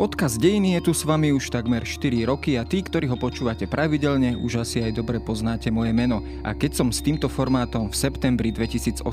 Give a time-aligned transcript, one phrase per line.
[0.00, 3.68] Podcast Dejiny je tu s vami už takmer 4 roky a tí, ktorí ho počúvate
[3.68, 6.24] pravidelne, už asi aj dobre poznáte moje meno.
[6.40, 9.04] A keď som s týmto formátom v septembri 2018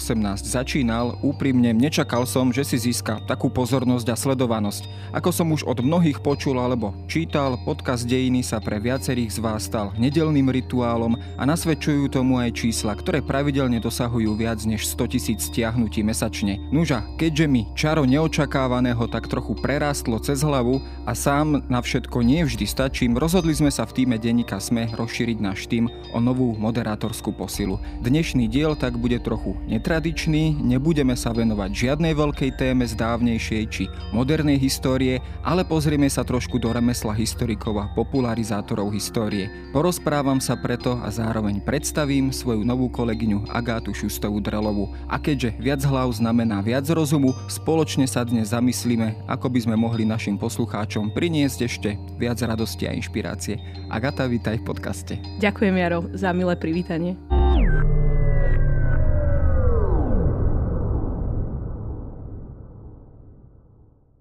[0.48, 5.12] začínal, úprimne nečakal som, že si získa takú pozornosť a sledovanosť.
[5.12, 9.68] Ako som už od mnohých počul alebo čítal, podcast Dejiny sa pre viacerých z vás
[9.68, 15.52] stal nedelným rituálom a nasvedčujú tomu aj čísla, ktoré pravidelne dosahujú viac než 100 tisíc
[15.52, 16.64] stiahnutí mesačne.
[16.72, 20.77] Nuža, keďže mi čaro neočakávaného tak trochu prerástlo cez hlavu,
[21.08, 25.38] a sám na všetko nie vždy stačím, rozhodli sme sa v týme Denníka Sme rozšíriť
[25.40, 27.80] náš tým o novú moderátorskú posilu.
[28.04, 33.84] Dnešný diel tak bude trochu netradičný, nebudeme sa venovať žiadnej veľkej téme z dávnejšej či
[34.14, 39.50] modernej histórie, ale pozrieme sa trošku do remesla historikov a popularizátorov histórie.
[39.72, 44.92] Porozprávam sa preto a zároveň predstavím svoju novú kolegyňu Agátu Šustovú Drelovu.
[45.08, 50.04] A keďže viac hlav znamená viac rozumu, spoločne sa dnes zamyslíme, ako by sme mohli
[50.04, 53.56] našim poslucháčom poslucháčom priniesť ešte viac radosti a inšpirácie.
[53.88, 55.14] Agata, vítaj v podcaste.
[55.40, 57.16] Ďakujem, Jaro, za milé privítanie.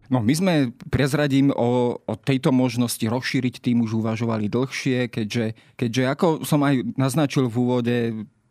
[0.07, 6.03] No my sme, prezradím, o, o tejto možnosti rozšíriť tým už uvažovali dlhšie, keďže, keďže
[6.15, 7.97] ako som aj naznačil v úvode,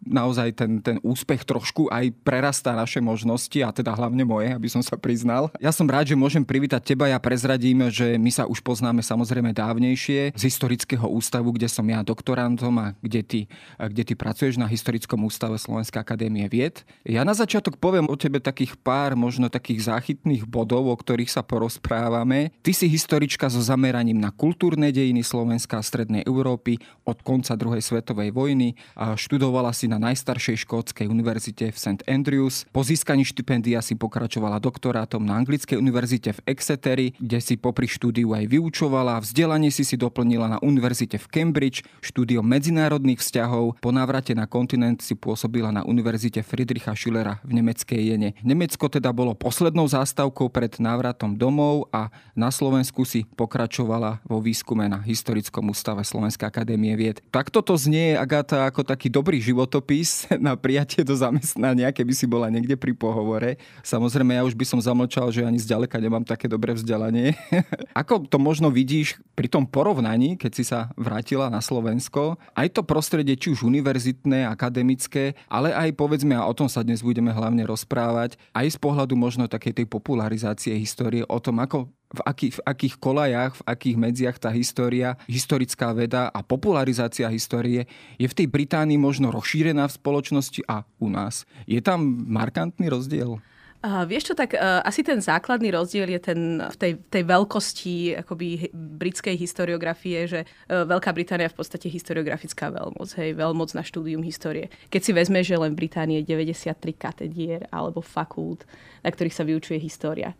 [0.05, 4.79] naozaj ten, ten úspech trošku aj prerastá naše možnosti a teda hlavne moje, aby som
[4.85, 5.49] sa priznal.
[5.57, 7.09] Ja som rád, že môžem privítať teba.
[7.09, 12.05] Ja prezradím, že my sa už poznáme samozrejme dávnejšie z historického ústavu, kde som ja
[12.05, 13.39] doktorantom a kde ty,
[13.81, 16.85] kde ty pracuješ na Historickom ústave Slovenskej akadémie vied.
[17.01, 21.41] Ja na začiatok poviem o tebe takých pár možno takých záchytných bodov, o ktorých sa
[21.41, 22.53] porozprávame.
[22.61, 27.81] Ty si historička so zameraním na kultúrne dejiny Slovenska a Strednej Európy od konca druhej
[27.81, 28.77] svetovej vojny.
[28.93, 32.03] A študovala si na na najstaršej škótskej univerzite v St.
[32.03, 32.67] Andrews.
[32.75, 38.35] Po získaní štipendia si pokračovala doktorátom na Anglickej univerzite v Exeteri, kde si popri štúdiu
[38.35, 39.23] aj vyučovala.
[39.23, 43.79] Vzdelanie si si doplnila na univerzite v Cambridge, štúdiom medzinárodných vzťahov.
[43.79, 48.35] Po návrate na kontinent si pôsobila na univerzite Friedricha Schillera v nemeckej Jene.
[48.43, 54.91] Nemecko teda bolo poslednou zástavkou pred návratom domov a na Slovensku si pokračovala vo výskume
[54.91, 57.23] na Historickom ústave Slovenskej akadémie vied.
[57.31, 62.25] Takto to znie, Agata, ako taký dobrý životopis životopis na prijatie do zamestnania, keby si
[62.25, 63.61] bola niekde pri pohovore.
[63.85, 67.37] Samozrejme, ja už by som zamlčal, že ani zďaleka nemám také dobré vzdelanie.
[68.01, 72.81] Ako to možno vidíš pri tom porovnaní, keď si sa vrátila na Slovensko, aj to
[72.81, 77.67] prostredie, či už univerzitné, akademické, ale aj povedzme, a o tom sa dnes budeme hlavne
[77.67, 82.61] rozprávať, aj z pohľadu možno takej tej popularizácie histórie, o tom, ako v akých, v
[82.65, 87.89] akých kolajách, v akých medziach tá história, historická veda a popularizácia histórie
[88.21, 91.49] je v tej Británii možno rozšírená v spoločnosti a u nás.
[91.65, 93.41] Je tam markantný rozdiel?
[93.85, 98.17] Uh, vieš čo, tak uh, asi ten základný rozdiel je ten v tej, tej veľkosti
[98.25, 103.85] akoby britskej historiografie, že uh, Veľká Británia je v podstate historiografická veľmoc, hej, veľmoc na
[103.85, 104.73] štúdium histórie.
[104.89, 108.65] Keď si vezme, že len v Británii je 93 katedier alebo fakult,
[109.05, 110.33] na ktorých sa vyučuje história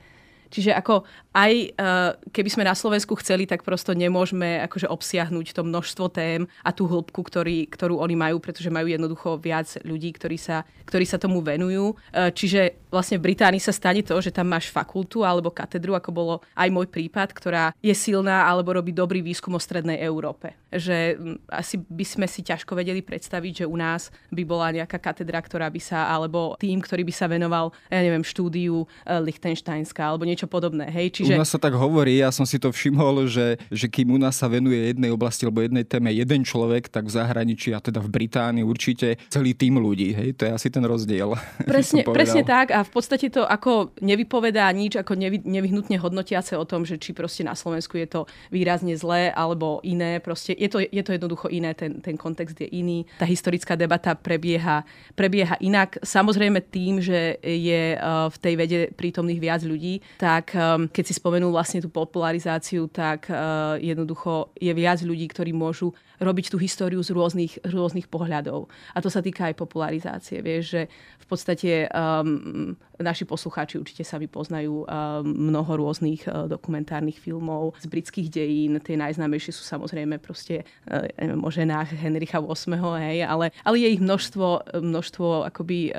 [0.49, 1.03] Čiže ako
[1.35, 6.47] aj uh, keby sme na Slovensku chceli, tak prosto nemôžeme akože obsiahnuť to množstvo tém
[6.63, 11.03] a tú hĺbku, ktorý, ktorú oni majú, pretože majú jednoducho viac ľudí, ktorí sa, ktorí
[11.03, 11.97] sa tomu venujú.
[12.15, 16.09] Uh, čiže vlastne v Británii sa stane to, že tam máš fakultu alebo katedru, ako
[16.15, 20.55] bolo aj môj prípad, ktorá je silná alebo robí dobrý výskum o strednej Európe.
[20.71, 21.19] Že
[21.51, 25.67] asi by sme si ťažko vedeli predstaviť, že u nás by bola nejaká katedra, ktorá
[25.67, 30.45] by sa, alebo tým, ktorý by sa venoval, ja neviem, štúdiu uh, Lichtensteinska alebo niečo
[30.45, 30.85] niečo podobné.
[30.93, 31.21] Hej?
[31.21, 31.33] Čiže...
[31.33, 34.37] U nás sa tak hovorí, ja som si to všimol, že, že kým u nás
[34.37, 38.09] sa venuje jednej oblasti alebo jednej téme jeden človek, tak v zahraničí a teda v
[38.13, 40.13] Británii určite celý tým ľudí.
[40.13, 40.37] Hej?
[40.37, 41.33] To je asi ten rozdiel.
[41.65, 46.63] Presne, presne tak a v podstate to ako nevypovedá nič, ako nevy, nevyhnutne hodnotiace o
[46.63, 48.21] tom, že či proste na Slovensku je to
[48.53, 50.21] výrazne zlé alebo iné.
[50.21, 53.09] Proste je to, je to jednoducho iné, ten, ten kontext je iný.
[53.17, 54.85] Tá historická debata prebieha,
[55.17, 55.97] prebieha inak.
[56.05, 61.13] Samozrejme tým, že je eh, v tej vede prítomných viac ľudí, tak um, keď si
[61.17, 67.01] spomenul vlastne tú popularizáciu, tak uh, jednoducho je viac ľudí, ktorí môžu robiť tú históriu
[67.03, 68.71] z rôznych, rôznych pohľadov.
[68.95, 70.39] A to sa týka aj popularizácie.
[70.39, 70.81] Vieš, že
[71.19, 74.87] v podstate um, naši poslucháči určite sa poznajú um,
[75.25, 78.79] mnoho rôznych uh, dokumentárnych filmov z britských dejín.
[78.81, 83.89] Tie najznámejšie sú samozrejme proste uh, neviem, o ženách Henricha VIII, hej, ale, ale je
[83.95, 85.93] ich množstvo, množstvo akoby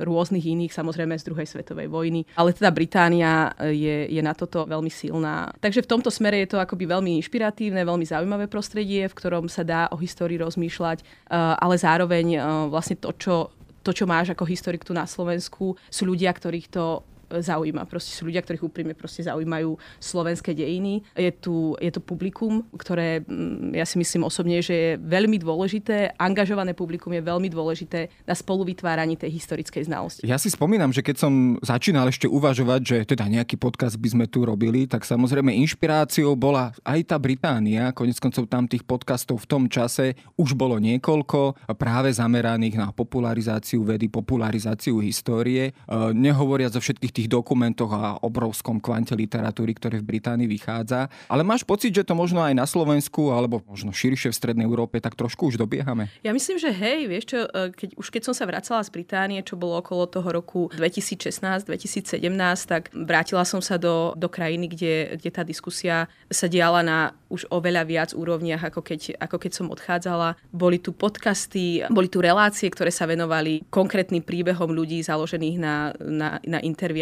[0.00, 2.24] rôznych iných, samozrejme z druhej svetovej vojny.
[2.36, 5.52] Ale teda Británia je, je na toto veľmi silná.
[5.60, 9.62] Takže v tomto smere je to akoby veľmi inšpiratívne, veľmi zaujímavé prostredie, v ktorom sa
[9.66, 11.06] dá o histórii rozmýšľať, eh,
[11.36, 12.40] ale zároveň eh,
[12.70, 13.34] vlastne to, čo,
[13.80, 17.86] to, čo máš ako historik tu na Slovensku, sú ľudia, ktorých to zaujíma.
[17.86, 21.06] Proste sú ľudia, ktorých úprimne proste zaujímajú slovenské dejiny.
[21.14, 26.18] Je tu, je tu publikum, ktoré mm, ja si myslím osobne, že je veľmi dôležité,
[26.18, 30.26] angažované publikum je veľmi dôležité na spoluvytváraní tej historickej znalosti.
[30.26, 31.32] Ja si spomínam, že keď som
[31.62, 36.74] začínal ešte uvažovať, že teda nejaký podcast by sme tu robili, tak samozrejme inšpiráciou bola
[36.82, 37.92] aj tá Británia.
[37.92, 43.84] Konec koncov tam tých podcastov v tom čase už bolo niekoľko, práve zameraných na popularizáciu
[43.84, 45.70] vedy, popularizáciu histórie.
[45.70, 45.72] E,
[46.16, 51.10] nehovoriac o všetkých tých dokumentoch a obrovskom kvante literatúry, ktoré v Británii vychádza.
[51.26, 55.02] Ale máš pocit, že to možno aj na Slovensku, alebo možno širšie v Strednej Európe,
[55.02, 56.08] tak trošku už dobiehame?
[56.24, 59.42] Ja myslím, že hej, vieš čo, e, keď, už keď som sa vracala z Británie,
[59.42, 62.22] čo bolo okolo toho roku 2016-2017,
[62.70, 66.98] tak vrátila som sa do, do krajiny, kde, kde tá diskusia sa diala na
[67.30, 70.34] už oveľa viac úrovniach, ako keď, ako keď som odchádzala.
[70.50, 76.28] Boli tu podcasty, boli tu relácie, ktoré sa venovali konkrétnym príbehom ľudí založených na, na,
[76.42, 76.58] na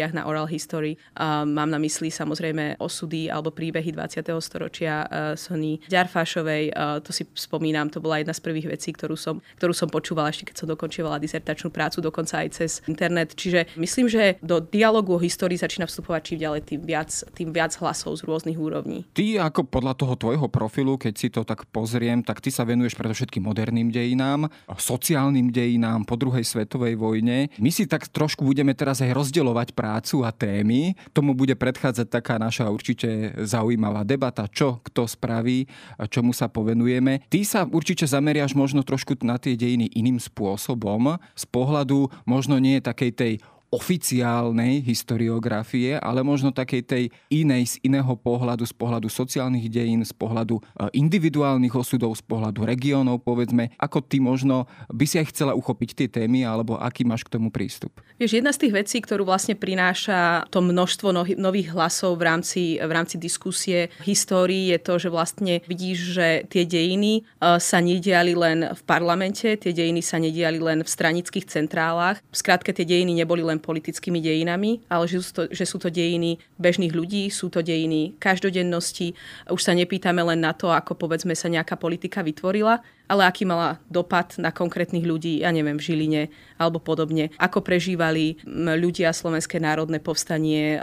[0.09, 0.97] interviách na oral history.
[1.45, 4.25] Mám na mysli samozrejme osudy alebo príbehy 20.
[4.41, 6.73] storočia uh, Sony Ďarfášovej.
[6.73, 10.33] Uh, to si spomínam, to bola jedna z prvých vecí, ktorú som, ktorú som počúvala
[10.33, 13.37] ešte keď som dokončovala dizertačnú prácu, dokonca aj cez internet.
[13.37, 17.75] Čiže myslím, že do dialogu o histórii začína vstupovať čím ďalej tým viac, tým viac
[17.77, 19.05] hlasov z rôznych úrovní.
[19.13, 22.97] Ty ako podľa toho tvojho profilu, keď si to tak pozriem, tak ty sa venuješ
[22.97, 27.51] predovšetkým moderným dejinám, sociálnym dejinám po druhej svetovej vojne.
[27.59, 30.95] My si tak trošku budeme teraz aj rozdeľovať prácu a témy.
[31.11, 35.67] Tomu bude predchádzať taká naša určite zaujímavá debata, čo kto spraví,
[36.07, 37.27] čomu sa povenujeme.
[37.27, 42.79] Ty sa určite zameriaš možno trošku na tie dejiny iným spôsobom, z pohľadu možno nie
[42.79, 43.33] takej tej
[43.69, 50.09] oficiálnej historiografie, ale možno takej tej inej, z iného pohľadu, z pohľadu sociálnych dejín, z
[50.09, 50.61] pohľadu e,
[50.97, 56.07] individuálnych osudov, z pohľadu regiónov, povedzme, ako ty možno by si aj chcela uchopiť tie
[56.09, 57.93] témy, alebo aký máš k tomu prístup?
[58.17, 62.91] Vieš, jedna z tých vecí, ktorú vlastne prináša to množstvo nových hlasov v rámci, v
[62.91, 68.73] rámci diskusie histórii, je to, že vlastne vidíš, že tie dejiny e, sa nediali len
[68.73, 72.17] v parlamente, tie dejiny sa nediali len v stranických centrálach.
[72.33, 75.91] Skrátka, tie dejiny neboli len len politickými dejinami, ale že sú, to, že sú to
[75.91, 79.11] dejiny bežných ľudí, sú to dejiny každodennosti.
[79.51, 82.79] Už sa nepýtame len na to, ako povedzme sa nejaká politika vytvorila,
[83.09, 86.21] ale aký mala dopad na konkrétnych ľudí, ja neviem, v Žiline
[86.61, 87.33] alebo podobne.
[87.41, 88.37] Ako prežívali
[88.77, 90.77] ľudia Slovenské národné povstanie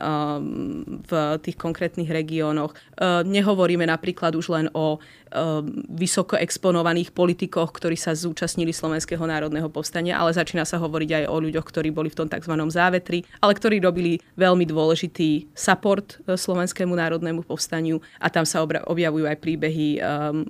[1.07, 2.75] v tých konkrétnych regiónoch.
[3.23, 4.99] Nehovoríme napríklad už len o
[5.91, 11.37] vysoko exponovaných politikoch, ktorí sa zúčastnili Slovenského národného povstania, ale začína sa hovoriť aj o
[11.43, 12.55] ľuďoch, ktorí boli v tom tzv.
[12.73, 19.25] závetri, ale ktorí robili veľmi dôležitý support e, Slovenskému národnému povstaniu a tam sa objavujú
[19.29, 19.99] aj príbehy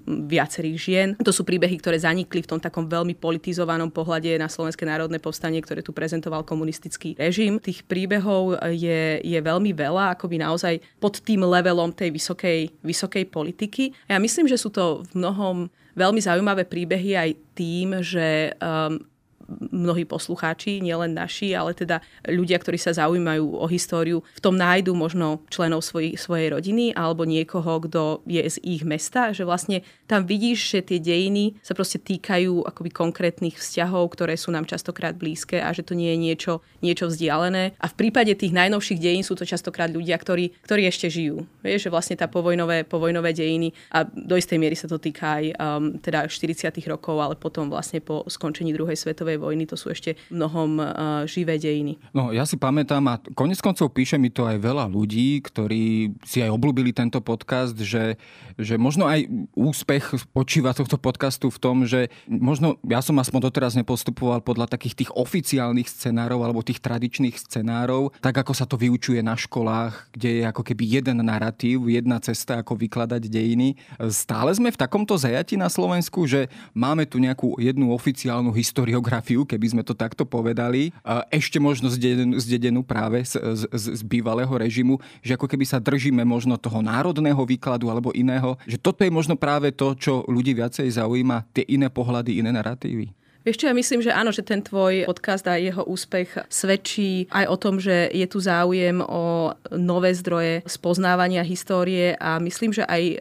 [0.07, 1.09] viacerých žien.
[1.25, 5.19] To sú príbehy príbehy, ktoré zanikli v tom takom veľmi politizovanom pohľade na Slovenské národné
[5.19, 7.59] povstanie, ktoré tu prezentoval komunistický režim.
[7.59, 13.91] Tých príbehov je, je veľmi veľa, akoby naozaj pod tým levelom tej vysokej, vysokej politiky.
[14.07, 15.67] Ja myslím, že sú to v mnohom
[15.99, 19.03] veľmi zaujímavé príbehy aj tým, že um,
[19.49, 24.93] mnohí poslucháči, nielen naši, ale teda ľudia, ktorí sa zaujímajú o históriu, v tom nájdu
[24.93, 30.27] možno členov svoj, svojej rodiny alebo niekoho, kto je z ich mesta, že vlastne tam
[30.27, 35.59] vidíš, že tie dejiny sa proste týkajú akoby konkrétnych vzťahov, ktoré sú nám častokrát blízke
[35.63, 37.75] a že to nie je niečo, niečo vzdialené.
[37.79, 41.47] A v prípade tých najnovších dejín sú to častokrát ľudia, ktorí, ktorí ešte žijú.
[41.63, 45.45] Vieš, že vlastne tá povojnové, povojnové dejiny a do istej miery sa to týka aj
[45.59, 46.71] um, teda 40.
[46.87, 51.23] rokov, ale potom vlastne po skončení druhej svetovej svetovej vojny, to sú ešte mnohom uh,
[51.29, 52.01] živé dejiny.
[52.17, 56.41] No ja si pamätám a konec koncov píše mi to aj veľa ľudí, ktorí si
[56.41, 58.17] aj obľúbili tento podcast, že,
[58.57, 63.77] že možno aj úspech počíva tohto podcastu v tom, že možno ja som aspoň doteraz
[63.77, 69.21] nepostupoval podľa takých tých oficiálnych scenárov alebo tých tradičných scenárov, tak ako sa to vyučuje
[69.21, 73.77] na školách, kde je ako keby jeden narratív, jedna cesta, ako vykladať dejiny.
[74.09, 79.43] Stále sme v takomto zajati na Slovensku, že máme tu nejakú jednu oficiálnu historiografiu mafiu,
[79.43, 80.95] keby sme to takto povedali,
[81.35, 86.55] ešte možno zdedenú, práve z, z, z bývalého režimu, že ako keby sa držíme možno
[86.55, 91.51] toho národného výkladu alebo iného, že toto je možno práve to, čo ľudí viacej zaujíma,
[91.51, 93.11] tie iné pohľady, iné narratívy.
[93.47, 97.57] Čo, ja myslím, že áno, že ten tvoj podcast a jeho úspech svedčí aj o
[97.59, 103.17] tom, že je tu záujem o nové zdroje spoznávania histórie a myslím, že aj um,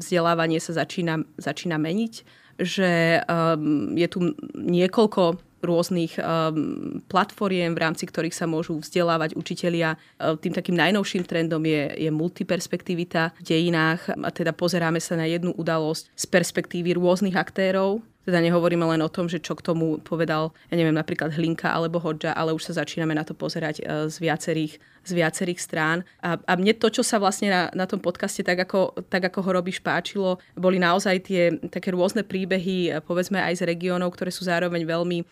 [0.00, 8.06] vzdelávanie sa začína, začína meniť že um, je tu niekoľko rôznych um, platformiem, v rámci
[8.06, 9.98] ktorých sa môžu vzdelávať učitelia.
[10.16, 14.14] Uh, tým takým najnovším trendom je, je multiperspektivita v dejinách.
[14.22, 18.00] A teda pozeráme sa na jednu udalosť z perspektívy rôznych aktérov.
[18.26, 22.02] Teda nehovoríme len o tom, že čo k tomu povedal, ja neviem, napríklad Hlinka alebo
[22.02, 26.02] Hodža, ale už sa začíname na to pozerať uh, z viacerých z viacerých strán.
[26.18, 29.38] A, a mne to, čo sa vlastne na, na tom podcaste tak ako, tak ako
[29.46, 34.42] ho robíš páčilo, boli naozaj tie také rôzne príbehy, povedzme aj z regiónov, ktoré sú
[34.42, 35.24] zároveň veľmi e,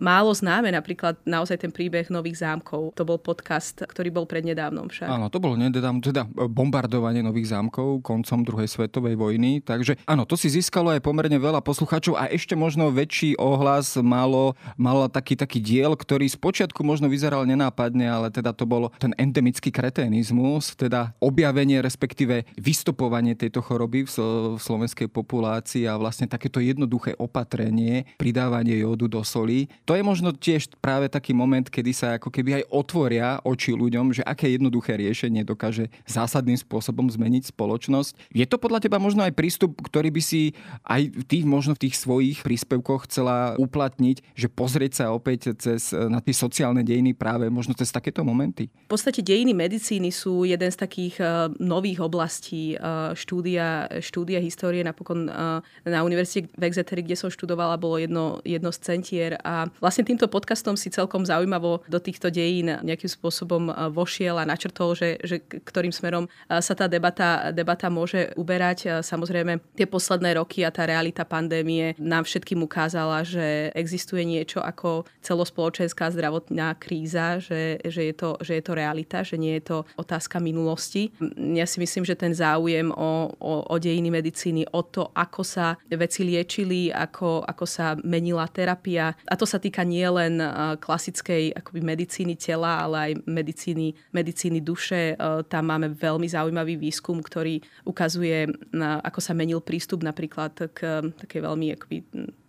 [0.00, 0.72] málo známe.
[0.72, 2.96] Napríklad naozaj ten príbeh Nových zámkov.
[2.96, 5.08] To bol podcast, ktorý bol prednedávnom však.
[5.12, 9.60] Áno, to bolo nedávno, teda bombardovanie Nových zámkov koncom druhej svetovej vojny.
[9.60, 14.56] Takže áno, to si získalo aj pomerne veľa poslucháčov a ešte možno väčší ohlas malo,
[14.78, 19.74] malo taký, taký diel, ktorý spočiatku možno vyzeral nenápadne, ale teda to bol ten endemický
[19.74, 24.10] kreténizmus, teda objavenie, respektíve vystupovanie tejto choroby v,
[24.56, 29.66] slovenskej populácii a vlastne takéto jednoduché opatrenie, pridávanie jódu do soli.
[29.84, 34.14] To je možno tiež práve taký moment, kedy sa ako keby aj otvoria oči ľuďom,
[34.14, 38.30] že aké jednoduché riešenie dokáže zásadným spôsobom zmeniť spoločnosť.
[38.30, 40.54] Je to podľa teba možno aj prístup, ktorý by si
[40.86, 46.22] aj tých možno v tých svojich príspevkoch chcela uplatniť, že pozrieť sa opäť cez na
[46.22, 48.68] tie sociálne dejiny práve možno cez takéto momenty?
[48.68, 54.84] V podstate dejiny medicíny sú jeden z takých uh, nových oblastí uh, štúdia, štúdia histórie.
[54.84, 59.64] Napokon uh, na univerzite v Exeteri, kde som študovala, bolo jedno, jedno z centier a
[59.80, 65.16] vlastne týmto podcastom si celkom zaujímavo do týchto dejín nejakým spôsobom vošiel a načrtol, že,
[65.24, 69.00] že ktorým smerom sa tá debata, debata môže uberať.
[69.00, 75.08] Samozrejme, tie posledné roky a tá realita pandémie nám všetkým ukázala, že existuje niečo ako
[75.24, 79.76] celospoločenská zdravotná kríza, že, že, je to, že je to realita, že nie je to
[80.00, 81.12] otázka minulosti.
[81.36, 85.76] Ja si myslím, že ten záujem o, o, o dejiny medicíny, o to, ako sa
[85.90, 89.12] veci liečili, ako, ako sa menila terapia.
[89.28, 90.40] A to sa týka nielen
[90.80, 95.14] klasickej akoby medicíny tela, ale aj medicíny, medicíny duše.
[95.50, 101.66] Tam máme veľmi zaujímavý výskum, ktorý ukazuje, ako sa menil prístup napríklad k takej veľmi
[101.74, 101.98] akoby,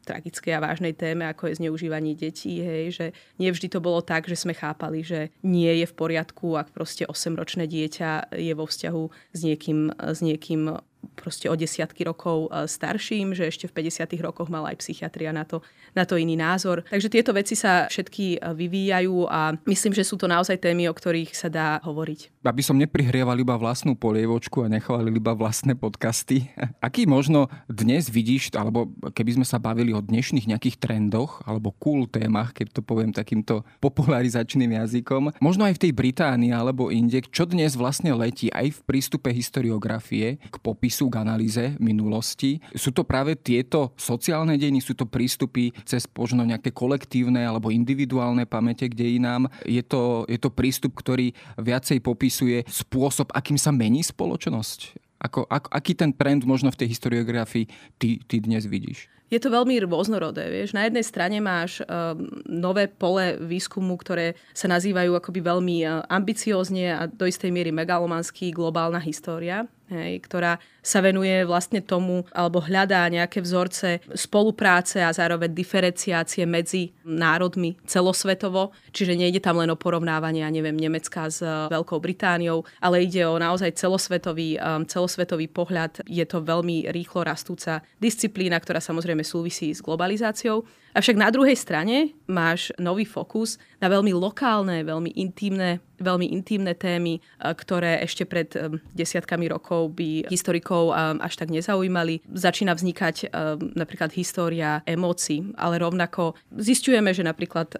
[0.09, 3.05] tragickej a vážnej téme, ako je zneužívanie detí, hej, že
[3.37, 7.05] nie vždy to bolo tak, že sme chápali, že nie je v poriadku, ak proste
[7.05, 9.03] 8-ročné dieťa je vo vzťahu
[9.37, 10.81] s niekým, s niekým
[11.19, 14.07] proste o desiatky rokov e, starším, že ešte v 50.
[14.23, 15.59] rokoch mala aj psychiatria na to,
[15.95, 16.83] na to iný názor.
[16.87, 20.95] Takže tieto veci sa všetky e, vyvíjajú a myslím, že sú to naozaj témy, o
[20.95, 22.43] ktorých sa dá hovoriť.
[22.43, 26.51] Aby som neprihrieval iba vlastnú polievočku a nechválil iba vlastné podcasty,
[26.87, 32.07] aký možno dnes vidíš, alebo keby sme sa bavili o dnešných nejakých trendoch alebo cool
[32.07, 37.43] témach, keď to poviem takýmto popularizačným jazykom, možno aj v tej Británii alebo inde, čo
[37.43, 42.57] dnes vlastne letí aj v prístupe historiografie k popisu popisu k analýze minulosti.
[42.73, 48.49] Sú to práve tieto sociálne dejiny, sú to prístupy cez možno nejaké kolektívne alebo individuálne
[48.49, 49.45] pamäte k dejinám.
[49.69, 54.97] Je to, je to prístup, ktorý viacej popisuje spôsob, akým sa mení spoločnosť?
[55.21, 57.69] Ako, ak, aký ten trend možno v tej historiografii
[58.01, 59.18] ty, ty dnes vidíš?
[59.29, 60.49] Je to veľmi rôznorodé.
[60.49, 60.73] Vieš.
[60.73, 66.85] Na jednej strane máš um, nové pole výskumu, ktoré sa nazývajú akoby veľmi uh, ambiciózne
[66.93, 73.03] a do istej miery megalomanský globálna história hej, ktorá sa venuje vlastne tomu, alebo hľadá
[73.09, 78.71] nejaké vzorce spolupráce a zároveň diferenciácie medzi národmi celosvetovo.
[78.93, 83.35] Čiže nejde tam len o porovnávanie, ja neviem, Nemecka s Veľkou Britániou, ale ide o
[83.35, 86.05] naozaj celosvetový, um, celosvetový pohľad.
[86.07, 90.65] Je to veľmi rýchlo rastúca disciplína, ktorá samozrejme súvisí s globalizáciou.
[90.93, 97.21] Avšak na druhej strane máš nový fokus na veľmi lokálne, veľmi intimné, veľmi intimné témy,
[97.39, 102.23] ktoré ešte pred um, desiatkami rokov by historikov um, až tak nezaujímali.
[102.29, 103.31] Začína vznikať
[103.75, 107.75] napríklad história emócií, ale rovnako zistujeme, že napríklad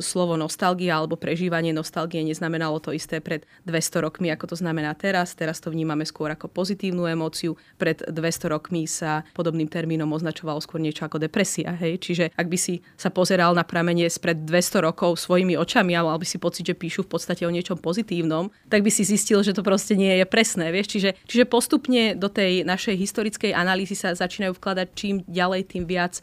[0.00, 5.34] slovo nostalgia alebo prežívanie nostalgie neznamenalo to isté pred 200 rokmi, ako to znamená teraz.
[5.34, 7.58] Teraz to vnímame skôr ako pozitívnu emóciu.
[7.76, 11.74] Pred 200 rokmi sa podobným termínom označovalo skôr niečo ako depresia.
[11.76, 12.02] Hej?
[12.02, 16.06] Čiže ak ak by si sa pozeral na pramenie spred 200 rokov svojimi očami a
[16.06, 19.42] mal by si pocit, že píšu v podstate o niečom pozitívnom, tak by si zistil,
[19.42, 20.70] že to proste nie je presné.
[20.70, 20.86] Vieš?
[20.94, 26.22] Čiže, čiže postupne do tej našej historickej analýzy sa začínajú vkladať čím ďalej, tým viac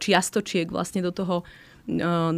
[0.00, 1.44] čiastočiek vlastne do toho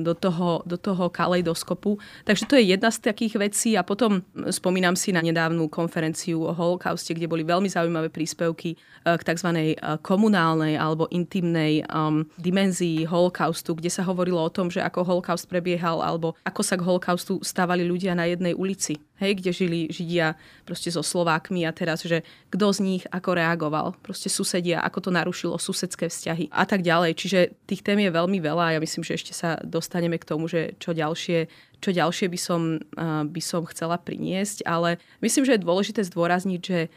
[0.03, 2.01] do toho, do toho kaleidoskopu.
[2.25, 6.53] Takže to je jedna z takých vecí a potom spomínam si na nedávnu konferenciu o
[6.57, 9.77] holokauste, kde boli veľmi zaujímavé príspevky k tzv.
[10.01, 16.01] komunálnej alebo intimnej um, dimenzii holokaustu, kde sa hovorilo o tom, že ako holokaust prebiehal
[16.01, 20.35] alebo ako sa k holokaustu stávali ľudia na jednej ulici hej, kde žili Židia
[20.67, 25.11] proste so Slovákmi a teraz, že kto z nich ako reagoval, proste susedia, ako to
[25.15, 27.15] narušilo susedské vzťahy a tak ďalej.
[27.15, 30.51] Čiže tých tém je veľmi veľa a ja myslím, že ešte sa dostaneme k tomu,
[30.51, 31.47] že čo ďalšie,
[31.79, 32.83] čo ďalšie by, som,
[33.31, 36.91] by som chcela priniesť, ale myslím, že je dôležité zdôrazniť, že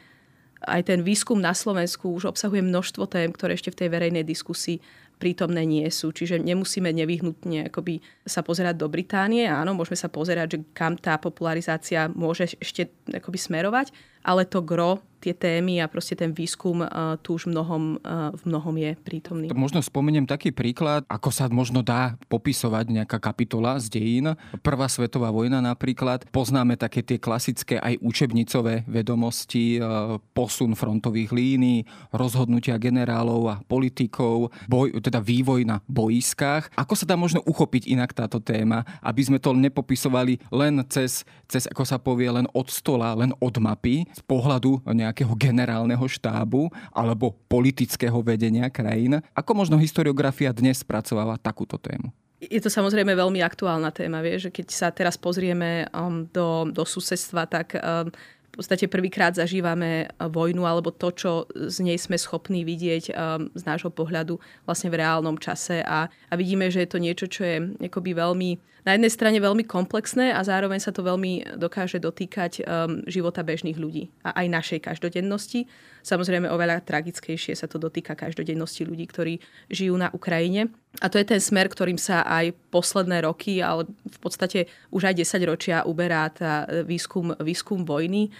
[0.66, 4.80] aj ten výskum na Slovensku už obsahuje množstvo tém, ktoré ešte v tej verejnej diskusii
[5.16, 6.12] prítomné nie sú.
[6.12, 9.48] Čiže nemusíme nevyhnutne akoby sa pozerať do Británie.
[9.48, 13.90] Áno, môžeme sa pozerať, že kam tá popularizácia môže ešte akoby smerovať,
[14.22, 16.86] ale to gro tie témy a proste ten výskum
[17.26, 17.98] tu už mnohom,
[18.38, 19.50] v mnohom je prítomný.
[19.50, 24.38] Možno spomeniem taký príklad, ako sa možno dá popisovať nejaká kapitola z dejín.
[24.62, 26.22] Prvá svetová vojna napríklad.
[26.30, 31.82] Poznáme také tie klasické aj učebnicové vedomosti, uh, posun frontových línií,
[32.14, 36.70] rozhodnutia generálov a politikov, boj, teda vývoj na boiskách.
[36.78, 41.66] Ako sa dá možno uchopiť inak táto téma, aby sme to nepopisovali len cez, cez
[41.66, 46.68] ako sa povie, len od stola, len od mapy, z pohľadu nejak nejakého generálneho štábu
[46.92, 49.16] alebo politického vedenia krajín.
[49.32, 52.12] Ako možno historiografia dnes spracováva takúto tému?
[52.36, 56.84] Je to samozrejme veľmi aktuálna téma, vie, že keď sa teraz pozrieme um, do, do
[56.84, 62.60] susedstva, tak um, v podstate prvýkrát zažívame vojnu alebo to, čo z nej sme schopní
[62.68, 64.36] vidieť um, z nášho pohľadu
[64.68, 67.56] vlastne v reálnom čase a, a vidíme, že je to niečo, čo je
[67.88, 73.02] akoby veľmi na jednej strane veľmi komplexné a zároveň sa to veľmi dokáže dotýkať um,
[73.10, 75.66] života bežných ľudí a aj našej každodennosti.
[76.06, 80.70] Samozrejme oveľa tragickejšie sa to dotýka každodennosti ľudí, ktorí žijú na Ukrajine.
[81.02, 85.18] A to je ten smer, ktorým sa aj posledné roky, ale v podstate už aj
[85.18, 88.30] 10 ročia uberá tá výskum, výskum vojny,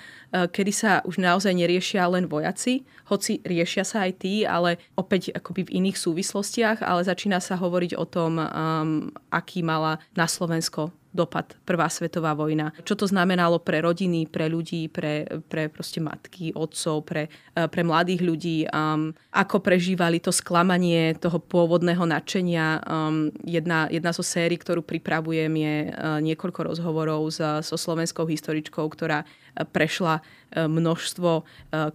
[0.44, 5.70] kedy sa už naozaj neriešia len vojaci, hoci riešia sa aj tí, ale opäť akoby
[5.70, 11.56] v iných súvislostiach, ale začína sa hovoriť o tom, um, aký mala na Slovensko dopad
[11.64, 12.76] Prvá svetová vojna.
[12.84, 17.80] Čo to znamenalo pre rodiny, pre ľudí, pre, pre proste matky, otcov, pre, e, pre
[17.80, 22.84] mladých ľudí, um, ako prežívali to sklamanie toho pôvodného nadšenia.
[22.84, 28.84] Um, jedna, jedna zo sérií, ktorú pripravujem, je uh, niekoľko rozhovorov s, so slovenskou historičkou,
[28.92, 29.24] ktorá
[29.64, 30.22] prešla e,
[30.68, 31.42] množstvo e,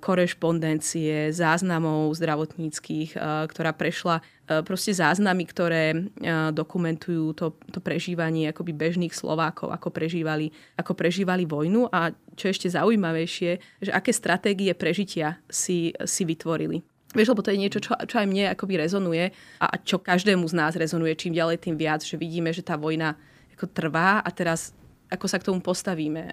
[0.01, 4.25] korešpondencie, záznamov zdravotníckých, e, ktorá prešla
[4.67, 6.11] proste záznamy, ktoré
[6.51, 12.67] dokumentujú to, to prežívanie akoby bežných Slovákov, ako prežívali, ako prežívali vojnu a čo ešte
[12.67, 16.83] zaujímavejšie, že aké stratégie prežitia si, si vytvorili.
[17.15, 19.31] Vieš, lebo to je niečo, čo, čo aj mne akoby rezonuje
[19.63, 23.15] a čo každému z nás rezonuje čím ďalej, tým viac, že vidíme, že tá vojna
[23.55, 24.75] ako trvá a teraz
[25.11, 26.31] ako sa k tomu postavíme,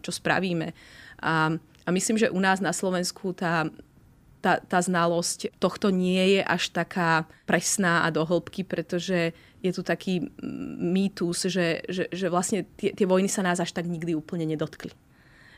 [0.00, 0.70] čo spravíme.
[1.20, 3.66] A, a myslím, že u nás na Slovensku tá,
[4.38, 10.30] tá, tá znalosť tohto nie je až taká presná a dohlbky, pretože je tu taký
[10.80, 14.94] mýtus, že, že, že vlastne tie, tie vojny sa nás až tak nikdy úplne nedotkli.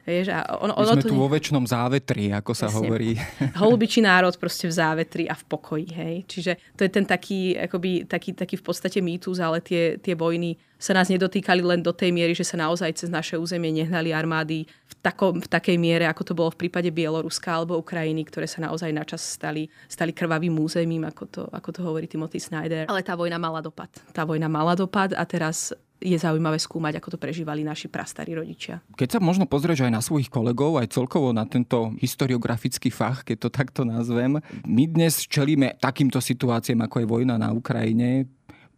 [0.02, 1.22] Vieš, a ono, ono My sme tu nie...
[1.22, 2.78] vo väčšnom závetri, ako sa Presne.
[2.82, 3.10] hovorí.
[3.62, 5.86] Holubičí národ proste v závetri a v pokoji.
[5.94, 6.14] Hej?
[6.26, 10.58] Čiže to je ten taký, akoby, taký, taký v podstate mýtus, ale tie, tie vojny
[10.82, 14.66] sa nás nedotýkali len do tej miery, že sa naozaj cez naše územie nehnali armády
[14.66, 18.58] v, tako, v takej miere, ako to bolo v prípade Bieloruska alebo Ukrajiny, ktoré sa
[18.66, 22.90] naozaj načas stali, stali krvavým územím, ako to, ako to hovorí Timothy Snyder.
[22.90, 23.94] Ale tá vojna mala dopad.
[24.10, 25.70] Tá vojna mala dopad a teraz
[26.02, 28.82] je zaujímavé skúmať, ako to prežívali naši prastarí rodičia.
[28.98, 33.46] Keď sa možno pozrieš aj na svojich kolegov, aj celkovo na tento historiografický fach, keď
[33.46, 38.26] to takto nazvem, my dnes čelíme takýmto situáciám, ako je vojna na Ukrajine,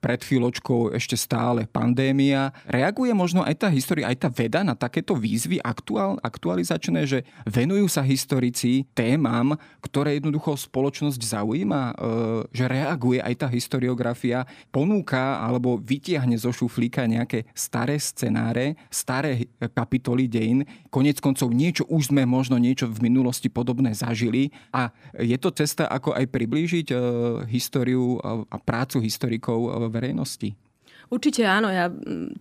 [0.05, 2.53] pred chvíľočkou ešte stále pandémia.
[2.69, 7.88] Reaguje možno aj tá história, aj tá veda na takéto výzvy aktuál, aktualizačné, že venujú
[7.88, 11.95] sa historici témam, ktoré jednoducho spoločnosť zaujíma, e,
[12.53, 20.29] že reaguje aj tá historiografia, ponúka alebo vytiahne zo šuflíka nejaké staré scenáre, staré kapitoly
[20.29, 20.69] dejín.
[20.93, 25.88] Konec koncov niečo už sme možno niečo v minulosti podobné zažili a je to cesta,
[25.88, 26.97] ako aj priblížiť e,
[27.49, 28.21] históriu
[28.53, 30.51] a prácu historikov verejnosti?
[31.15, 31.71] Určite áno.
[31.71, 31.87] Ja,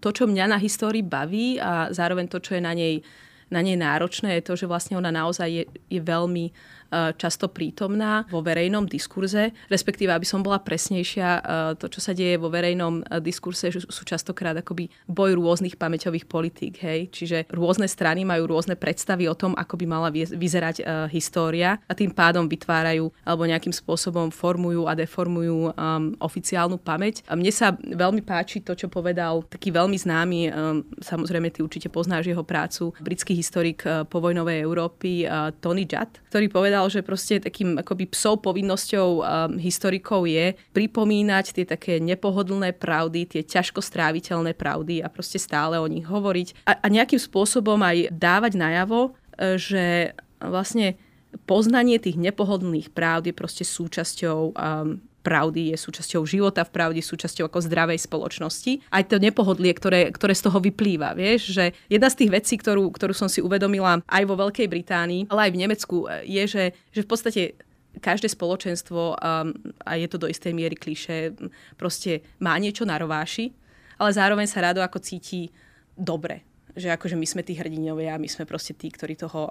[0.01, 3.05] to, čo mňa na histórii baví a zároveň to, čo je na nej,
[3.53, 6.82] na nej náročné, je to, že vlastne ona naozaj je, je veľmi Eh,
[7.17, 11.41] často prítomná vo verejnom diskurze, respektíve, aby som bola presnejšia, eh,
[11.77, 16.79] to, čo sa deje vo verejnom eh, diskurse, sú častokrát akoby boj rôznych pamäťových politík.
[16.81, 17.09] Hej?
[17.13, 22.11] Čiže rôzne strany majú rôzne predstavy o tom, ako by mala vyzerať história a tým
[22.11, 27.25] pádom vytvárajú alebo nejakým spôsobom formujú a deformujú um, oficiálnu pamäť.
[27.27, 31.87] A mne sa veľmi páči to, čo povedal taký veľmi známy, um, samozrejme ty určite
[31.89, 37.07] poznáš jeho prácu, britský historik uh, povojnovej Európy uh, Tony Judd, ktorý povedal, povedal, že
[37.07, 39.23] proste takým akoby psou povinnosťou um,
[39.55, 45.87] historikov je pripomínať tie také nepohodlné pravdy, tie ťažko stráviteľné pravdy a proste stále o
[45.87, 46.67] nich hovoriť.
[46.67, 50.11] A, a nejakým spôsobom aj dávať najavo, e, že
[50.43, 50.99] vlastne
[51.47, 57.47] poznanie tých nepohodlných pravd je proste súčasťou um, pravdy, je súčasťou života v pravde, súčasťou
[57.47, 58.83] ako zdravej spoločnosti.
[58.91, 61.15] Aj to nepohodlie, ktoré, ktoré z toho vyplýva.
[61.15, 65.31] Vieš, že jedna z tých vecí, ktorú, ktorú som si uvedomila aj vo Veľkej Británii,
[65.31, 67.41] ale aj v Nemecku, je, že, že v podstate
[68.03, 71.33] každé spoločenstvo, a je to do istej miery kliše,
[71.79, 73.53] proste má niečo na rováši,
[74.01, 75.53] ale zároveň sa rado ako cíti
[75.93, 79.45] dobre že akože my sme tí hrdinovia, my sme proste tí, ktorí toho...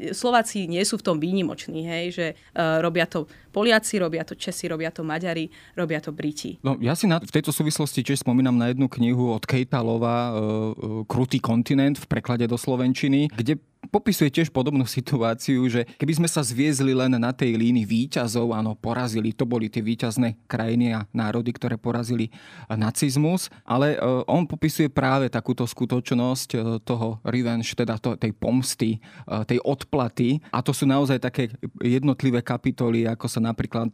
[0.00, 4.36] E, Slováci nie sú v tom výnimoční, hej, že uh, robia to Poliaci, robia to
[4.36, 6.60] Česi, robia to Maďari, robia to Briti.
[6.60, 10.32] No, ja si na, v tejto súvislosti tiež spomínam na jednu knihu od Kejta Lova,
[10.32, 13.56] uh, Krutý kontinent v preklade do Slovenčiny, kde
[13.88, 18.74] popisuje tiež podobnú situáciu, že keby sme sa zviezli len na tej línii výťazov, áno,
[18.74, 22.30] porazili, to boli tie výťazné krajiny a národy, ktoré porazili
[22.70, 28.98] nacizmus, ale e, on popisuje práve takúto skutočnosť e, toho revenge, teda to, tej pomsty,
[28.98, 28.98] e,
[29.46, 33.92] tej odplaty a to sú naozaj také jednotlivé kapitoly, ako sa napríklad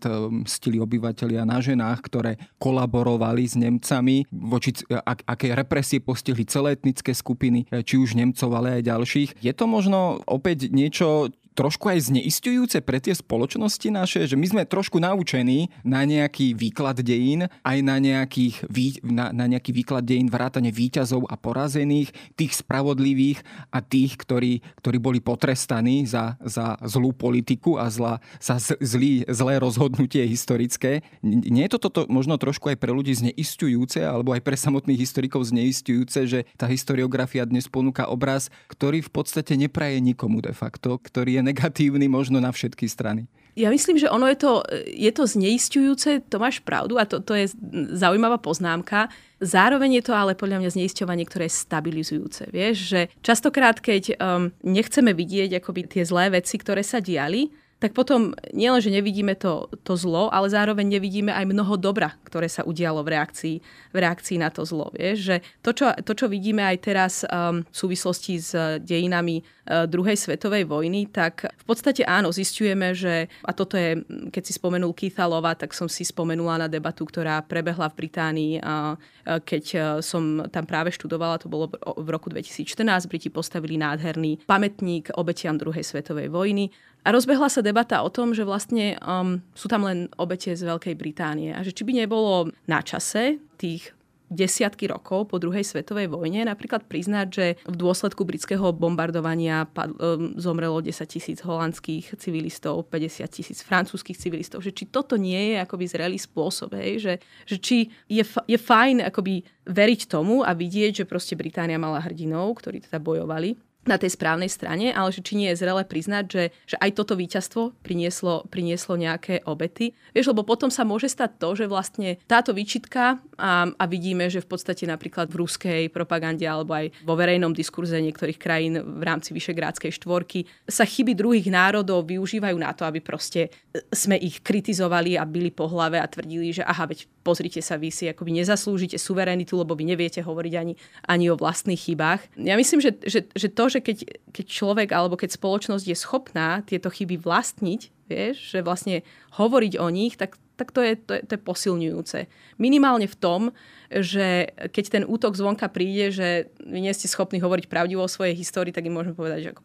[0.49, 7.13] stili obyvateľia na ženách, ktoré kolaborovali s Nemcami, voči ak, aké represie postihli celé etnické
[7.13, 9.31] skupiny, či už Nemcov, ale aj ďalších.
[9.43, 14.47] Je to možno možno opäť niečo, trošku aj zneistujúce pre tie spoločnosti naše, že my
[14.49, 18.69] sme trošku naučení na nejaký výklad dejín, aj na, nejakých,
[19.05, 24.99] na, na nejaký výklad dejín vrátane výťazov a porazených, tých spravodlivých a tých, ktorí, ktorí
[24.99, 31.05] boli potrestaní za, za zlú politiku a zla, za zlý, zlé rozhodnutie historické.
[31.23, 35.45] Nie je to toto možno trošku aj pre ľudí zneistujúce, alebo aj pre samotných historikov
[35.45, 41.39] zneistujúce, že tá historiografia dnes ponúka obraz, ktorý v podstate nepraje nikomu de facto, ktorý
[41.39, 43.27] je negatívny možno na všetky strany.
[43.53, 47.37] Ja myslím, že ono je to, je to zneistujúce, to máš pravdu a to, to
[47.37, 47.53] je
[47.93, 49.13] zaujímavá poznámka.
[49.45, 52.49] Zároveň je to ale podľa mňa zneisťovanie, ktoré je stabilizujúce.
[52.49, 57.99] Vieš, že častokrát, keď um, nechceme vidieť akoby tie zlé veci, ktoré sa diali, tak
[57.99, 62.63] potom nielen, že nevidíme to, to zlo, ale zároveň nevidíme aj mnoho dobra, ktoré sa
[62.63, 63.57] udialo v reakcii,
[63.91, 64.95] v reakcii na to zlo.
[64.95, 65.17] Vieš?
[65.19, 68.55] Že to, čo, to, čo vidíme aj teraz um, v súvislosti s
[68.87, 73.99] dejinami uh, druhej svetovej vojny, tak v podstate áno, zistujeme, že, a toto je,
[74.31, 78.53] keď si spomenul Keitha Lova, tak som si spomenula na debatu, ktorá prebehla v Británii,
[78.63, 78.95] uh,
[79.43, 81.67] keď uh, som tam práve študovala, to bolo
[81.99, 86.71] v roku 2014, Briti postavili nádherný pamätník obetiam druhej svetovej vojny
[87.03, 90.95] a rozbehla sa debata o tom, že vlastne um, sú tam len obete z Veľkej
[90.95, 93.91] Británie a že či by nebolo na čase tých
[94.33, 100.33] desiatky rokov po druhej svetovej vojne napríklad priznať, že v dôsledku britského bombardovania pad, um,
[100.41, 105.85] zomrelo 10 tisíc holandských civilistov, 50 tisíc francúzských civilistov, že či toto nie je akoby
[105.85, 107.77] zrelý spôsob, hej, že, že či
[108.09, 112.97] je, je fajn akoby veriť tomu a vidieť, že proste Británia mala hrdinov, ktorí teda
[112.99, 116.91] bojovali na tej správnej strane, ale že či nie je zrele priznať, že, že aj
[116.95, 119.91] toto víťazstvo prinieslo, prinieslo nejaké obety.
[120.15, 124.39] Vieš, lebo potom sa môže stať to, že vlastne táto výčitka a, a vidíme, že
[124.39, 129.35] v podstate napríklad v ruskej propagande alebo aj vo verejnom diskurze niektorých krajín v rámci
[129.35, 135.25] Vyšegrádskej štvorky sa chyby druhých národov využívajú na to, aby proste sme ich kritizovali a
[135.25, 139.57] byli po hlave a tvrdili, že aha, veď pozrite sa, vy si akoby nezaslúžite suverenitu,
[139.57, 140.75] lebo vy neviete hovoriť ani,
[141.09, 142.21] ani o vlastných chybách.
[142.37, 146.61] Ja myslím, že, že, že to, že keď, keď človek alebo keď spoločnosť je schopná
[146.69, 147.81] tieto chyby vlastniť,
[148.13, 149.01] vieš, že vlastne
[149.41, 152.19] hovoriť o nich, tak, tak to, je, to, je, to je posilňujúce.
[152.61, 153.41] Minimálne v tom,
[153.89, 158.37] že keď ten útok zvonka príde, že vy nie ste schopní hovoriť pravdivo o svojej
[158.37, 159.63] histórii, tak im môžeme povedať, že ako,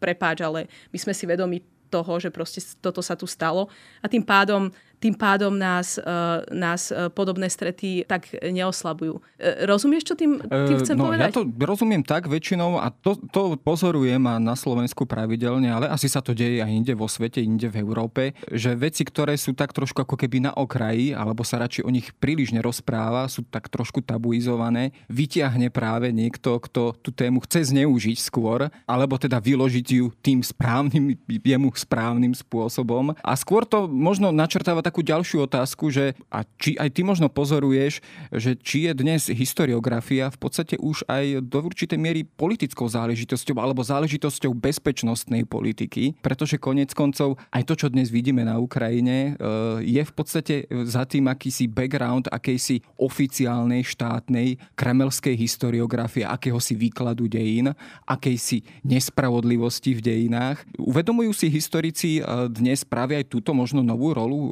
[0.00, 3.66] prepáč, ale my sme si vedomi toho, že proste toto sa tu stalo.
[4.00, 4.70] A tým pádom
[5.00, 9.16] tým pádom nás, uh, nás uh, podobné strety tak neoslabujú.
[9.16, 11.32] Uh, rozumieš, čo tým, tým chcem no, povedať?
[11.32, 16.06] Ja to rozumiem tak väčšinou a to, to pozorujem a na Slovensku pravidelne, ale asi
[16.06, 19.72] sa to deje aj inde vo svete, inde v Európe, že veci, ktoré sú tak
[19.72, 24.04] trošku ako keby na okraji, alebo sa radšej o nich príliš nerozpráva, sú tak trošku
[24.04, 30.44] tabuizované, vyťahne práve niekto, kto tú tému chce zneužiť skôr, alebo teda vyložiť ju tým
[30.44, 33.16] správnym, jemu správnym spôsobom.
[33.24, 38.02] A skôr to možno načrtáva takú ďalšiu otázku, že a či aj ty možno pozoruješ,
[38.34, 43.86] že či je dnes historiografia v podstate už aj do určitej miery politickou záležitosťou alebo
[43.86, 49.46] záležitosťou bezpečnostnej politiky, pretože konec koncov aj to, čo dnes vidíme na Ukrajine, e,
[49.86, 57.70] je v podstate za tým akýsi background akejsi oficiálnej štátnej kremelskej historiografie, akéhosi výkladu dejín,
[58.10, 60.66] akejsi nespravodlivosti v dejinách.
[60.82, 64.50] Uvedomujú si historici e, dnes práve aj túto možno novú rolu e,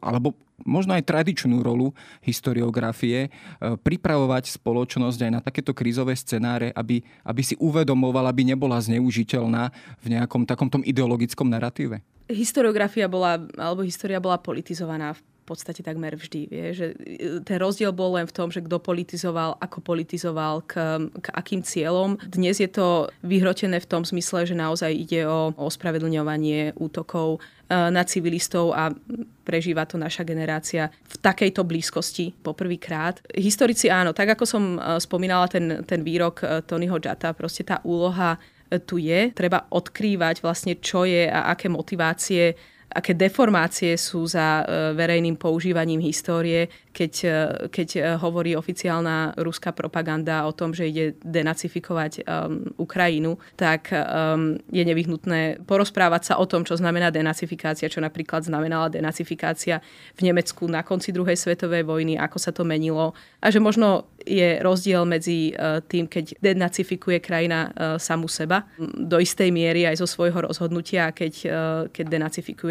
[0.00, 3.30] alebo možno aj tradičnú rolu historiografie, e,
[3.80, 10.06] pripravovať spoločnosť aj na takéto krízové scenáre, aby, aby si uvedomovala, aby nebola zneužiteľná v
[10.12, 12.04] nejakom takomto ideologickom narratíve?
[12.30, 16.40] Historiografia bola, alebo história bola politizovaná v podstate takmer vždy.
[16.46, 20.78] Vie, že e, ten rozdiel bol len v tom, že kto politizoval, ako politizoval, k,
[21.10, 22.14] k akým cieľom.
[22.22, 28.06] Dnes je to vyhrotené v tom zmysle, že naozaj ide o ospravedlňovanie útokov e, na
[28.06, 28.94] civilistov a
[29.42, 33.18] prežíva to naša generácia v takejto blízkosti poprvýkrát.
[33.34, 38.38] Historici áno, tak ako som e, spomínala ten, ten výrok Tonyho Jata, proste tá úloha
[38.86, 39.34] tu je.
[39.34, 42.54] Treba odkrývať vlastne, čo je a aké motivácie
[42.90, 47.30] aké deformácie sú za e, verejným používaním histórie, keď, e,
[47.70, 54.58] keď e, hovorí oficiálna ruská propaganda o tom, že ide denacifikovať um, Ukrajinu, tak um,
[54.74, 59.78] je nevyhnutné porozprávať sa o tom, čo znamená denacifikácia, čo napríklad znamenala denacifikácia
[60.18, 63.14] v Nemecku na konci druhej svetovej vojny, ako sa to menilo.
[63.38, 69.16] A že možno je rozdiel medzi uh, tým, keď denacifikuje krajina uh, samú seba do
[69.22, 71.52] istej miery aj zo svojho rozhodnutia, keď, uh,
[71.88, 72.06] keď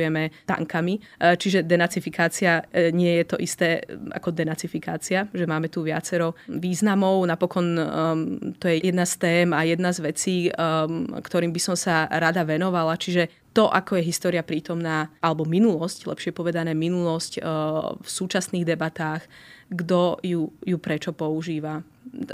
[0.09, 0.99] denacifikujeme tankami.
[1.21, 7.21] Čiže denacifikácia nie je to isté ako denacifikácia, že máme tu viacero významov.
[7.29, 7.77] Napokon
[8.57, 10.37] to je jedna z tém a jedna z vecí,
[11.21, 12.97] ktorým by som sa rada venovala.
[12.97, 17.41] Čiže to, ako je história prítomná, alebo minulosť, lepšie povedané minulosť
[17.97, 19.25] v súčasných debatách,
[19.69, 21.85] kto ju, ju prečo používa.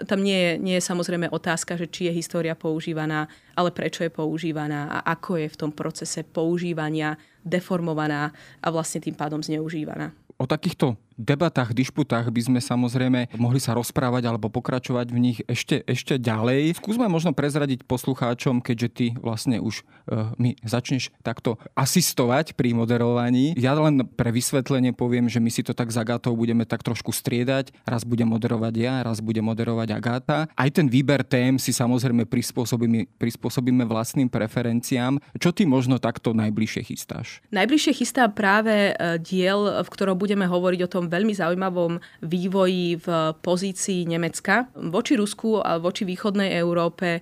[0.07, 3.27] Tam nie je, nie je samozrejme otázka, že či je história používaná,
[3.59, 9.13] ale prečo je používaná a ako je v tom procese používania deformovaná a vlastne tým
[9.13, 10.11] pádom zneužívaná.
[10.35, 15.81] O takýchto debatách, dišputách by sme samozrejme mohli sa rozprávať alebo pokračovať v nich ešte,
[15.87, 16.79] ešte ďalej.
[16.79, 23.55] Skúsme možno prezradiť poslucháčom, keďže ty vlastne už uh, mi začneš takto asistovať pri moderovaní.
[23.55, 27.15] Ja len pre vysvetlenie poviem, že my si to tak s Agatou budeme tak trošku
[27.15, 27.71] striedať.
[27.87, 30.39] Raz budem moderovať ja, raz bude moderovať Agata.
[30.51, 35.17] Aj ten výber tém si samozrejme prispôsobíme, prispôsobíme vlastným preferenciám.
[35.39, 37.39] Čo ty možno takto najbližšie chystáš?
[37.55, 43.07] Najbližšie chystá práve e, diel, v ktorom budeme hovoriť o tom veľmi zaujímavom vývoji v
[43.39, 44.69] pozícii Nemecka.
[44.75, 47.21] Voči Rusku a voči východnej Európe,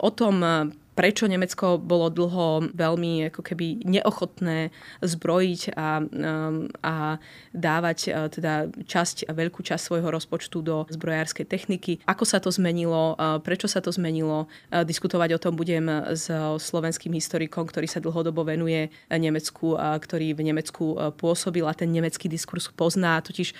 [0.00, 0.36] o tom
[0.96, 4.72] prečo Nemecko bolo dlho veľmi ako keby neochotné
[5.04, 7.20] zbrojiť a, um, a
[7.52, 12.00] dávať uh, teda časť, veľkú časť svojho rozpočtu do zbrojárskej techniky.
[12.08, 14.48] Ako sa to zmenilo, uh, prečo sa to zmenilo.
[14.72, 15.84] Uh, diskutovať o tom budem
[16.16, 22.30] s slovenským historikom, ktorý sa dlhodobo venuje Nemecku, ktorý v Nemecku pôsobil a ten nemecký
[22.30, 23.18] diskurs pozná.
[23.20, 23.52] Totiž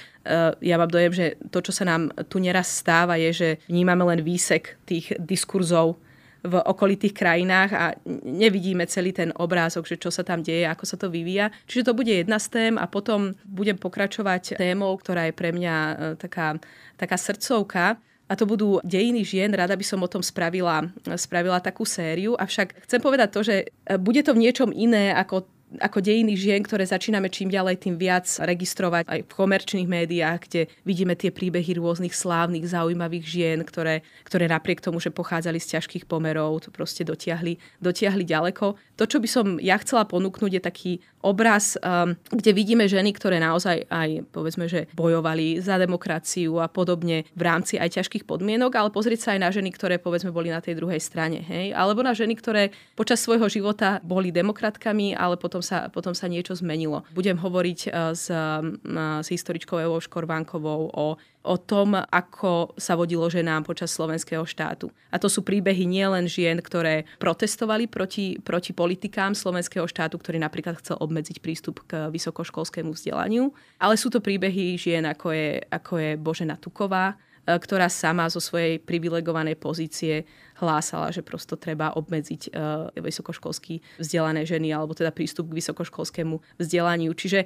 [0.62, 4.20] ja mám dojem, že to, čo sa nám tu neraz stáva, je, že vnímame len
[4.22, 5.98] výsek tých diskurzov
[6.46, 7.84] v okolitých krajinách a
[8.24, 11.50] nevidíme celý ten obrázok, že čo sa tam deje, ako sa to vyvíja.
[11.66, 15.74] Čiže to bude jedna z tém a potom budem pokračovať témou, ktorá je pre mňa
[15.74, 16.56] e, taká,
[16.94, 17.98] taká srdcovka.
[18.26, 22.34] A to budú dejiny žien, rada by som o tom spravila, spravila takú sériu.
[22.34, 23.66] Avšak chcem povedať to, že e,
[23.98, 25.46] bude to v niečom iné ako
[25.82, 30.60] ako dejiny žien, ktoré začíname čím ďalej, tým viac registrovať aj v komerčných médiách, kde
[30.86, 36.06] vidíme tie príbehy rôznych slávnych, zaujímavých žien, ktoré, ktoré napriek tomu, že pochádzali z ťažkých
[36.06, 38.78] pomerov, to proste dotiahli, dotiahli ďaleko.
[38.96, 43.42] To, čo by som ja chcela ponúknuť, je taký obraz, um, kde vidíme ženy, ktoré
[43.42, 48.94] naozaj aj, povedzme, že bojovali za demokraciu a podobne v rámci aj ťažkých podmienok, ale
[48.94, 51.42] pozrieť sa aj na ženy, ktoré, povedzme, boli na tej druhej strane.
[51.42, 51.74] Hej?
[51.74, 56.54] Alebo na ženy, ktoré počas svojho života boli demokratkami, ale potom sa, potom sa niečo
[56.54, 57.02] zmenilo.
[57.10, 58.62] Budem hovoriť uh, s, uh,
[59.20, 64.90] s historičkou Evou Škorvánkovou o o tom, ako sa vodilo ženám počas slovenského štátu.
[65.14, 70.82] A to sú príbehy nielen žien, ktoré protestovali proti, proti politikám slovenského štátu, ktorý napríklad
[70.82, 76.10] chcel obmedziť prístup k vysokoškolskému vzdelaniu, ale sú to príbehy žien, ako je, ako je
[76.18, 80.26] Božena Tuková, e, ktorá sama zo svojej privilegovanej pozície
[80.58, 87.12] hlásala, že prosto treba obmedziť uh, vysokoškolský vzdelané ženy alebo teda prístup k vysokoškolskému vzdelaniu.
[87.12, 87.44] Čiže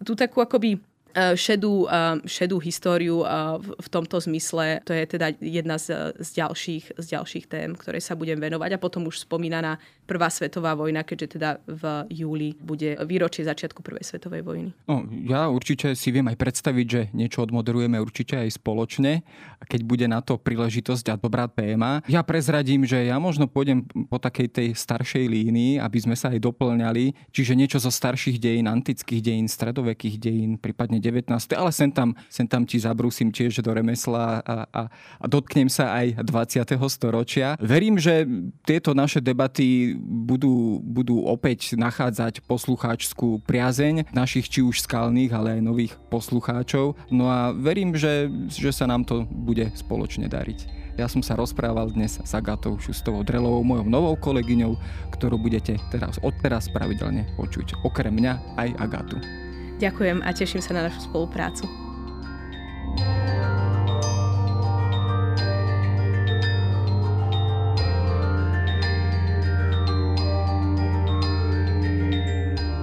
[0.00, 0.80] tu takú akoby
[1.16, 3.28] šedú, eh, šedú históriu eh,
[3.60, 4.84] v tomto zmysle.
[4.84, 8.76] To je teda jedna z, z, ďalších, z ďalších tém, ktoré sa budem venovať.
[8.76, 11.82] A potom už spomínaná Prvá svetová vojna, keďže teda v
[12.14, 14.70] júli bude výročie začiatku Prvej svetovej vojny.
[14.86, 19.26] No, ja určite si viem aj predstaviť, že niečo odmoderujeme určite aj spoločne,
[19.66, 22.06] keď bude na to príležitosť a dobrá téma.
[22.06, 26.38] Ja prezradím, že ja možno pôjdem po takej tej staršej línii, aby sme sa aj
[26.38, 31.30] doplňali, čiže niečo zo starších dejín, antických dejín, stredovekých dejín, prípadne 19.
[31.54, 34.82] Ale sem tam, sem tam ti zabrúsim tiež do remesla a, a,
[35.22, 36.74] a dotknem sa aj 20.
[36.90, 37.54] storočia.
[37.62, 38.26] Verím, že
[38.66, 45.62] tieto naše debaty budú, budú opäť nachádzať poslucháčskú priazeň našich či už skalných, ale aj
[45.62, 46.98] nových poslucháčov.
[47.12, 50.86] No a verím, že, že sa nám to bude spoločne dariť.
[50.96, 54.80] Ja som sa rozprával dnes s Agatou Šustovou Drelovou, mojou novou kolegyňou,
[55.12, 57.84] ktorú budete teraz odteraz pravidelne počuť.
[57.84, 59.45] Okrem mňa aj Agatu.
[59.76, 61.68] Ďakujem a teším sa na našu spoluprácu.